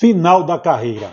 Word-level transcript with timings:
Final 0.00 0.44
da 0.44 0.58
carreira. 0.58 1.12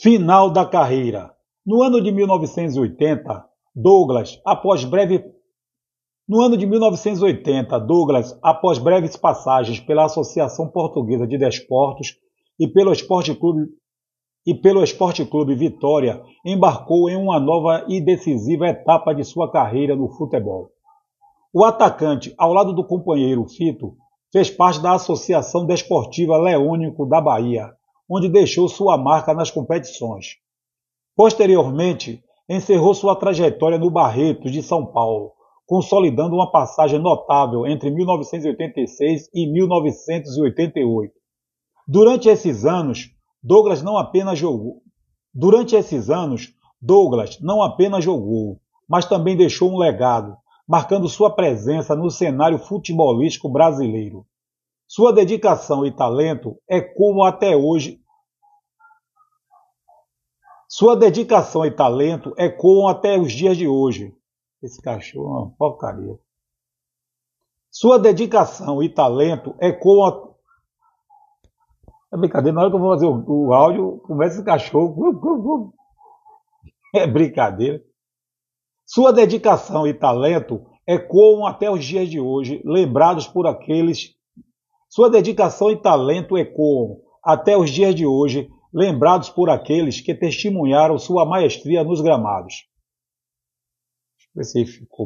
Final 0.00 0.48
da 0.48 0.64
carreira. 0.64 1.34
No 1.66 1.82
ano 1.82 2.00
de 2.00 2.12
1980, 2.12 3.44
Douglas, 3.74 4.40
após 4.46 4.84
breve 4.84 5.24
no 6.28 6.40
ano 6.40 6.56
de 6.56 6.64
1980, 6.64 7.80
Douglas, 7.80 8.38
após 8.40 8.78
breves 8.78 9.16
passagens 9.16 9.80
pela 9.80 10.04
Associação 10.04 10.70
Portuguesa 10.70 11.26
de 11.26 11.36
Desportos 11.36 12.14
e 12.60 12.68
pelo 12.68 12.92
Esporte 12.92 13.34
Clube 13.34 13.70
e 14.46 14.54
pelo 14.54 14.84
Esporte 14.84 15.26
Clube 15.26 15.56
Vitória, 15.56 16.22
embarcou 16.44 17.10
em 17.10 17.16
uma 17.16 17.40
nova 17.40 17.84
e 17.88 18.00
decisiva 18.00 18.68
etapa 18.68 19.12
de 19.12 19.24
sua 19.24 19.50
carreira 19.50 19.96
no 19.96 20.08
futebol. 20.10 20.70
O 21.52 21.64
atacante, 21.64 22.32
ao 22.38 22.52
lado 22.52 22.72
do 22.72 22.86
companheiro 22.86 23.44
Fito, 23.48 23.96
fez 24.32 24.50
parte 24.50 24.80
da 24.80 24.94
Associação 24.94 25.66
Desportiva 25.66 26.36
Leônico 26.36 27.06
da 27.06 27.20
Bahia, 27.20 27.72
onde 28.08 28.28
deixou 28.28 28.68
sua 28.68 28.96
marca 28.96 29.34
nas 29.34 29.50
competições. 29.50 30.36
Posteriormente, 31.14 32.22
encerrou 32.48 32.94
sua 32.94 33.16
trajetória 33.16 33.78
no 33.78 33.90
Barretos 33.90 34.52
de 34.52 34.62
São 34.62 34.86
Paulo, 34.86 35.32
consolidando 35.66 36.34
uma 36.34 36.50
passagem 36.50 36.98
notável 36.98 37.66
entre 37.66 37.90
1986 37.90 39.28
e 39.34 39.50
1988. 39.50 41.12
Durante 41.88 42.28
esses 42.28 42.64
anos, 42.64 43.10
Douglas 43.42 43.82
não 43.82 43.96
apenas 43.96 44.38
jogou. 44.38 44.82
Durante 45.34 45.74
esses 45.74 46.08
anos, 46.10 46.54
Douglas 46.80 47.40
não 47.40 47.62
apenas 47.62 48.04
jogou, 48.04 48.60
mas 48.88 49.06
também 49.06 49.36
deixou 49.36 49.70
um 49.72 49.78
legado, 49.78 50.36
marcando 50.66 51.08
sua 51.08 51.34
presença 51.34 51.94
no 51.94 52.10
cenário 52.10 52.58
futebolístico 52.58 53.48
brasileiro. 53.48 54.26
Sua 54.88 55.12
dedicação 55.12 55.86
e 55.86 55.92
talento 55.94 56.60
ecoam 56.68 57.24
até 57.24 57.56
hoje. 57.56 58.00
Sua 60.68 60.96
dedicação 60.96 61.64
e 61.64 61.70
talento 61.70 62.34
ecoam 62.36 62.88
até 62.88 63.18
os 63.18 63.32
dias 63.32 63.56
de 63.56 63.68
hoje. 63.68 64.14
Esse 64.62 64.82
cachorro 64.82 65.26
é 65.26 65.42
uma 65.42 65.50
porcaria. 65.50 66.18
Sua 67.70 67.98
dedicação 67.98 68.82
e 68.82 68.88
talento 68.88 69.54
ecoam. 69.60 70.34
É 72.12 72.16
brincadeira, 72.16 72.54
na 72.54 72.62
hora 72.62 72.70
que 72.70 72.76
eu 72.76 72.80
vou 72.80 72.90
fazer 72.90 73.06
o, 73.06 73.46
o 73.46 73.52
áudio, 73.52 73.98
começa 73.98 74.36
esse 74.36 74.44
cachorro. 74.44 75.72
É 76.94 77.06
brincadeira. 77.06 77.84
Sua 78.86 79.12
dedicação 79.12 79.84
e 79.84 79.92
talento 79.92 80.64
ecoam 80.86 81.44
até 81.44 81.68
os 81.68 81.84
dias 81.84 82.08
de 82.08 82.20
hoje, 82.20 82.62
lembrados 82.64 83.26
por 83.26 83.44
aqueles. 83.44 84.14
Sua 84.88 85.10
dedicação 85.10 85.72
e 85.72 85.76
talento 85.76 86.38
ecoam 86.38 87.00
até 87.22 87.56
os 87.56 87.68
dias 87.68 87.92
de 87.96 88.06
hoje, 88.06 88.48
lembrados 88.72 89.28
por 89.28 89.50
aqueles 89.50 90.00
que 90.00 90.14
testemunharam 90.14 90.96
sua 91.00 91.26
maestria 91.26 91.82
nos 91.82 92.00
gramados. 92.00 92.68
Deixa 94.36 94.58
eu 94.60 94.64
ver 94.64 94.66
se 94.68 94.78
ficou 94.78 95.04